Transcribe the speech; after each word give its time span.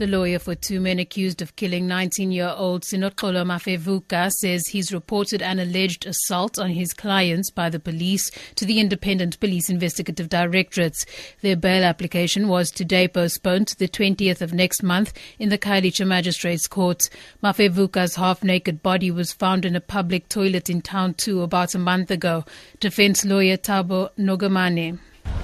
The 0.00 0.06
lawyer 0.06 0.38
for 0.38 0.54
two 0.54 0.80
men 0.80 0.98
accused 0.98 1.42
of 1.42 1.56
killing 1.56 1.86
19 1.86 2.32
year 2.32 2.54
old 2.56 2.84
Sinoxolo 2.84 3.44
Mafevuka 3.44 4.32
says 4.32 4.68
he's 4.68 4.94
reported 4.94 5.42
an 5.42 5.58
alleged 5.58 6.06
assault 6.06 6.58
on 6.58 6.70
his 6.70 6.94
clients 6.94 7.50
by 7.50 7.68
the 7.68 7.78
police 7.78 8.30
to 8.54 8.64
the 8.64 8.80
Independent 8.80 9.38
Police 9.40 9.68
Investigative 9.68 10.30
Directorate. 10.30 11.04
Their 11.42 11.54
bail 11.54 11.84
application 11.84 12.48
was 12.48 12.70
today 12.70 13.08
postponed 13.08 13.68
to 13.68 13.78
the 13.78 13.88
20th 13.88 14.40
of 14.40 14.54
next 14.54 14.82
month 14.82 15.12
in 15.38 15.50
the 15.50 15.58
Khayelitsha 15.58 16.06
Magistrates 16.06 16.66
Court. 16.66 17.10
Mafevuka's 17.42 18.14
half 18.14 18.42
naked 18.42 18.82
body 18.82 19.10
was 19.10 19.34
found 19.34 19.66
in 19.66 19.76
a 19.76 19.82
public 19.82 20.30
toilet 20.30 20.70
in 20.70 20.80
town 20.80 21.12
2 21.12 21.42
about 21.42 21.74
a 21.74 21.78
month 21.78 22.10
ago. 22.10 22.46
Defense 22.78 23.22
lawyer 23.26 23.58
Tabo 23.58 24.08
Nogamane. 24.18 24.98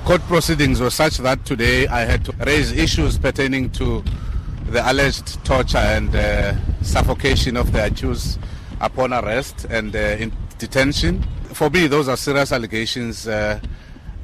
Court 0.07 0.23
proceedings 0.23 0.81
were 0.81 0.89
such 0.89 1.19
that 1.19 1.45
today 1.45 1.87
I 1.89 2.07
had 2.07 2.25
to 2.25 2.33
raise 2.47 2.73
issues 2.73 3.19
pertaining 3.19 3.69
to 3.73 4.03
the 4.71 4.91
alleged 4.91 5.45
torture 5.45 5.79
and 5.79 6.15
uh, 6.15 6.55
suffocation 6.83 7.57
of 7.57 7.73
the 7.73 7.87
accused 7.87 8.39
upon 8.81 9.13
arrest 9.13 9.67
and 9.71 9.95
uh, 9.95 9.99
in 9.99 10.33
detention. 10.59 11.23
For 11.55 11.71
me, 11.71 11.87
those 11.87 12.09
are 12.09 12.17
serious 12.17 12.53
allegations 12.53 13.27
uh, 13.27 13.61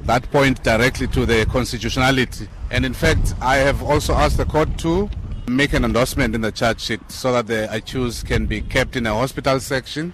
that 0.03 0.29
point 0.31 0.63
directly 0.63 1.07
to 1.07 1.25
the 1.25 1.45
constitutionality. 1.45 2.47
And 2.71 2.85
in 2.85 2.93
fact, 2.93 3.33
I 3.41 3.57
have 3.57 3.81
also 3.81 4.13
asked 4.13 4.37
the 4.37 4.45
court 4.45 4.77
to 4.79 5.09
make 5.47 5.73
an 5.73 5.85
endorsement 5.85 6.35
in 6.35 6.41
the 6.41 6.51
charge 6.51 6.81
sheet 6.81 6.99
so 7.09 7.31
that 7.33 7.47
the 7.47 7.73
accused 7.73 8.27
can 8.27 8.45
be 8.45 8.61
kept 8.61 8.95
in 8.95 9.05
a 9.05 9.13
hospital 9.13 9.59
section 9.59 10.13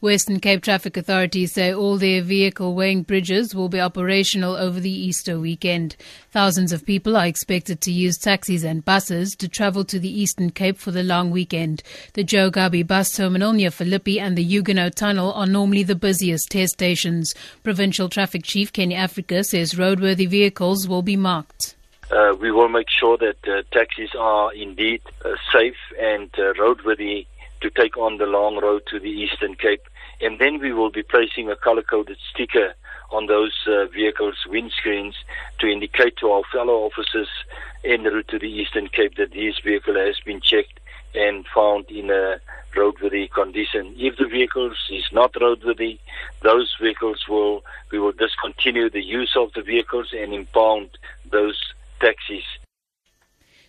Western 0.00 0.38
Cape 0.38 0.62
traffic 0.62 0.96
authorities 0.96 1.54
say 1.54 1.74
all 1.74 1.98
their 1.98 2.22
vehicle 2.22 2.72
weighing 2.76 3.02
bridges 3.02 3.52
will 3.52 3.68
be 3.68 3.80
operational 3.80 4.54
over 4.54 4.78
the 4.78 4.88
Easter 4.88 5.40
weekend. 5.40 5.96
Thousands 6.30 6.70
of 6.70 6.86
people 6.86 7.16
are 7.16 7.26
expected 7.26 7.80
to 7.80 7.90
use 7.90 8.16
taxis 8.16 8.62
and 8.62 8.84
buses 8.84 9.34
to 9.34 9.48
travel 9.48 9.84
to 9.86 9.98
the 9.98 10.08
Eastern 10.08 10.50
Cape 10.50 10.78
for 10.78 10.92
the 10.92 11.02
long 11.02 11.32
weekend. 11.32 11.82
The 12.12 12.22
Joe 12.22 12.48
Gqabi 12.48 12.86
bus 12.86 13.10
terminal 13.10 13.52
near 13.52 13.72
Philippi 13.72 14.20
and 14.20 14.38
the 14.38 14.44
Huguenot 14.44 14.94
Tunnel 14.94 15.32
are 15.32 15.46
normally 15.46 15.82
the 15.82 15.96
busiest 15.96 16.48
test 16.48 16.74
stations. 16.74 17.34
Provincial 17.64 18.08
Traffic 18.08 18.44
Chief 18.44 18.72
Kenny 18.72 18.94
Africa 18.94 19.42
says 19.42 19.74
roadworthy 19.74 20.28
vehicles 20.28 20.86
will 20.86 21.02
be 21.02 21.16
marked. 21.16 21.74
Uh, 22.12 22.36
we 22.40 22.52
will 22.52 22.68
make 22.68 22.88
sure 22.88 23.16
that 23.16 23.36
uh, 23.48 23.62
taxis 23.72 24.10
are 24.16 24.54
indeed 24.54 25.02
uh, 25.24 25.30
safe 25.52 25.76
and 25.98 26.30
uh, 26.34 26.52
roadworthy 26.52 27.26
to 27.60 27.70
take 27.70 27.96
on 27.96 28.18
the 28.18 28.26
long 28.26 28.58
road 28.58 28.82
to 28.90 28.98
the 28.98 29.10
Eastern 29.10 29.54
Cape. 29.54 29.82
And 30.20 30.38
then 30.38 30.58
we 30.60 30.72
will 30.72 30.90
be 30.90 31.02
placing 31.02 31.50
a 31.50 31.56
color 31.56 31.82
coded 31.82 32.18
sticker 32.32 32.74
on 33.10 33.26
those 33.26 33.54
uh, 33.66 33.86
vehicles' 33.86 34.44
windscreens 34.48 35.14
to 35.60 35.66
indicate 35.66 36.16
to 36.18 36.30
our 36.30 36.42
fellow 36.52 36.74
officers 36.84 37.28
en 37.84 38.04
route 38.04 38.28
to 38.28 38.38
the 38.38 38.50
Eastern 38.50 38.88
Cape 38.88 39.16
that 39.16 39.32
this 39.32 39.58
vehicle 39.60 39.94
has 39.94 40.18
been 40.20 40.40
checked 40.40 40.80
and 41.14 41.46
found 41.46 41.90
in 41.90 42.10
a 42.10 42.40
roadworthy 42.74 43.30
condition. 43.30 43.94
If 43.96 44.18
the 44.18 44.26
vehicle 44.26 44.72
is 44.90 45.06
not 45.12 45.32
roadworthy, 45.34 45.98
those 46.42 46.74
vehicles 46.80 47.26
will 47.28 47.64
we 47.90 47.98
will 47.98 48.12
discontinue 48.12 48.90
the 48.90 49.02
use 49.02 49.34
of 49.36 49.52
the 49.54 49.62
vehicles 49.62 50.12
and 50.12 50.34
impound 50.34 50.90
those 51.30 51.58
taxis. 52.00 52.44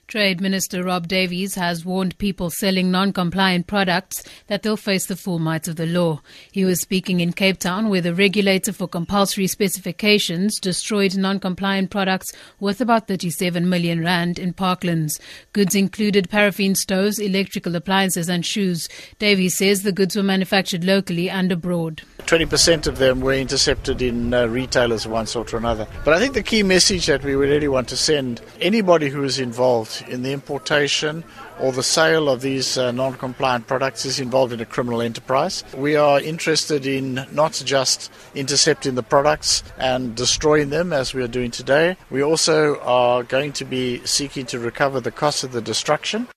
Trade 0.09 0.41
Minister 0.41 0.83
Rob 0.83 1.07
Davies 1.07 1.53
has 1.53 1.85
warned 1.85 2.17
people 2.17 2.49
selling 2.49 2.89
non 2.89 3.13
compliant 3.13 3.67
products 3.67 4.23
that 4.47 4.63
they'll 4.63 4.75
face 4.75 5.05
the 5.05 5.15
full 5.15 5.37
might 5.37 5.67
of 5.67 5.75
the 5.75 5.85
law. 5.85 6.19
He 6.51 6.65
was 6.65 6.81
speaking 6.81 7.19
in 7.19 7.31
Cape 7.31 7.59
Town 7.59 7.89
where 7.89 8.01
the 8.01 8.15
regulator 8.15 8.73
for 8.73 8.87
compulsory 8.87 9.45
specifications 9.45 10.59
destroyed 10.59 11.15
non 11.15 11.39
compliant 11.39 11.91
products 11.91 12.31
worth 12.59 12.81
about 12.81 13.07
37 13.07 13.69
million 13.69 14.03
rand 14.03 14.39
in 14.39 14.51
Parklands. 14.51 15.19
Goods 15.53 15.75
included 15.75 16.27
paraffin 16.27 16.73
stoves, 16.73 17.19
electrical 17.19 17.75
appliances, 17.75 18.29
and 18.29 18.43
shoes. 18.43 18.89
Davies 19.19 19.59
says 19.59 19.83
the 19.83 19.91
goods 19.91 20.15
were 20.15 20.23
manufactured 20.23 20.83
locally 20.83 21.29
and 21.29 21.51
abroad. 21.51 22.01
20% 22.21 22.87
of 22.87 22.97
them 22.97 23.21
were 23.21 23.33
intercepted 23.33 24.01
in 24.01 24.33
uh, 24.33 24.47
retailers 24.47 25.05
of 25.05 25.11
one 25.11 25.27
sort 25.27 25.53
or 25.53 25.57
another. 25.57 25.87
But 26.03 26.15
I 26.15 26.19
think 26.19 26.33
the 26.33 26.41
key 26.41 26.63
message 26.63 27.05
that 27.05 27.23
we 27.23 27.35
really 27.35 27.67
want 27.67 27.87
to 27.89 27.97
send 27.97 28.41
anybody 28.59 29.09
who 29.09 29.23
is 29.23 29.39
involved 29.39 29.98
in 30.07 30.23
the 30.23 30.31
importation 30.31 31.23
or 31.59 31.71
the 31.71 31.83
sale 31.83 32.29
of 32.29 32.41
these 32.41 32.77
uh, 32.77 32.91
non 32.91 33.15
compliant 33.15 33.67
products 33.67 34.05
is 34.05 34.19
involved 34.19 34.53
in 34.53 34.61
a 34.61 34.65
criminal 34.65 35.01
enterprise. 35.01 35.63
We 35.75 35.95
are 35.95 36.19
interested 36.19 36.85
in 36.85 37.25
not 37.31 37.61
just 37.65 38.11
intercepting 38.35 38.95
the 38.95 39.03
products 39.03 39.63
and 39.77 40.15
destroying 40.15 40.69
them 40.69 40.93
as 40.93 41.13
we 41.13 41.21
are 41.23 41.27
doing 41.27 41.51
today, 41.51 41.97
we 42.09 42.21
also 42.23 42.79
are 42.81 43.23
going 43.23 43.53
to 43.53 43.65
be 43.65 44.01
seeking 44.05 44.45
to 44.47 44.59
recover 44.59 44.99
the 44.99 45.11
cost 45.11 45.43
of 45.43 45.51
the 45.51 45.61
destruction. 45.61 46.27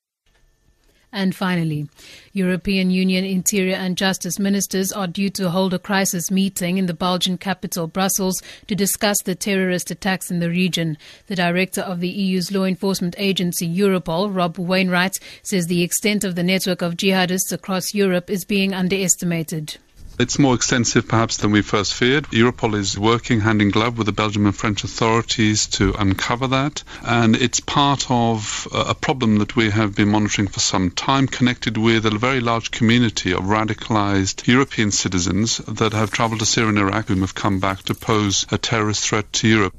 And 1.14 1.34
finally, 1.34 1.90
European 2.32 2.90
Union 2.90 3.22
Interior 3.22 3.74
and 3.74 3.98
Justice 3.98 4.38
ministers 4.38 4.90
are 4.92 5.06
due 5.06 5.28
to 5.30 5.50
hold 5.50 5.74
a 5.74 5.78
crisis 5.78 6.30
meeting 6.30 6.78
in 6.78 6.86
the 6.86 6.94
Belgian 6.94 7.36
capital, 7.36 7.86
Brussels, 7.86 8.40
to 8.66 8.74
discuss 8.74 9.18
the 9.22 9.34
terrorist 9.34 9.90
attacks 9.90 10.30
in 10.30 10.38
the 10.40 10.48
region. 10.48 10.96
The 11.26 11.36
director 11.36 11.82
of 11.82 12.00
the 12.00 12.08
EU's 12.08 12.50
law 12.50 12.64
enforcement 12.64 13.14
agency, 13.18 13.68
Europol, 13.68 14.34
Rob 14.34 14.56
Wainwright, 14.58 15.18
says 15.42 15.66
the 15.66 15.82
extent 15.82 16.24
of 16.24 16.34
the 16.34 16.42
network 16.42 16.80
of 16.80 16.96
jihadists 16.96 17.52
across 17.52 17.92
Europe 17.92 18.30
is 18.30 18.46
being 18.46 18.72
underestimated. 18.72 19.76
It's 20.18 20.38
more 20.38 20.54
extensive 20.54 21.08
perhaps 21.08 21.38
than 21.38 21.50
we 21.52 21.62
first 21.62 21.94
feared. 21.94 22.24
Europol 22.26 22.74
is 22.74 22.98
working 22.98 23.40
hand 23.40 23.62
in 23.62 23.70
glove 23.70 23.96
with 23.96 24.06
the 24.06 24.12
Belgian 24.12 24.44
and 24.44 24.54
French 24.54 24.84
authorities 24.84 25.66
to 25.78 25.94
uncover 25.98 26.46
that. 26.48 26.82
And 27.02 27.34
it's 27.34 27.60
part 27.60 28.10
of 28.10 28.68
a 28.72 28.94
problem 28.94 29.38
that 29.38 29.56
we 29.56 29.70
have 29.70 29.94
been 29.96 30.10
monitoring 30.10 30.48
for 30.48 30.60
some 30.60 30.90
time, 30.90 31.26
connected 31.26 31.76
with 31.76 32.04
a 32.04 32.10
very 32.10 32.40
large 32.40 32.70
community 32.70 33.32
of 33.32 33.44
radicalized 33.44 34.46
European 34.46 34.90
citizens 34.90 35.58
that 35.66 35.92
have 35.92 36.10
traveled 36.10 36.40
to 36.40 36.46
Syria 36.46 36.68
and 36.68 36.78
Iraq 36.78 37.08
and 37.10 37.20
have 37.20 37.34
come 37.34 37.58
back 37.58 37.82
to 37.84 37.94
pose 37.94 38.44
a 38.52 38.58
terrorist 38.58 39.04
threat 39.08 39.32
to 39.34 39.48
Europe. 39.48 39.74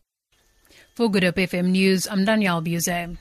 For 0.96 1.10
Good 1.10 1.24
Hope 1.24 1.36
FM 1.36 1.70
News, 1.72 2.08
I'm 2.08 2.26
Danielle 2.26 2.62
Buse. 2.62 3.18